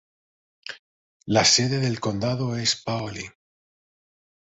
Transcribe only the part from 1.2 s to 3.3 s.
La sede del condado es Paoli.